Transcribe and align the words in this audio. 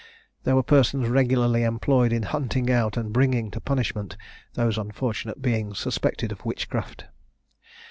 There 0.45 0.55
were 0.55 0.63
persons 0.63 1.09
regularly 1.09 1.61
employed 1.63 2.11
in 2.11 2.23
hunting 2.23 2.71
out, 2.71 2.97
and 2.97 3.13
bringing 3.13 3.51
to 3.51 3.61
punishment, 3.61 4.17
those 4.55 4.79
unfortunate 4.79 5.43
beings 5.43 5.77
suspected 5.77 6.31
of 6.31 6.43
witchcraft. 6.43 7.05